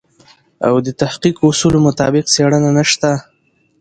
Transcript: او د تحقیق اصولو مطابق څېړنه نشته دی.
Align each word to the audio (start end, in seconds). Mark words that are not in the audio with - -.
او 0.67 0.73
د 0.85 0.87
تحقیق 1.01 1.35
اصولو 1.49 1.79
مطابق 1.87 2.25
څېړنه 2.33 2.69
نشته 2.77 3.09
دی. 3.21 3.21